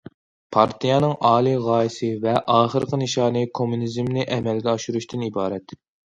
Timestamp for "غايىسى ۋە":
1.65-2.33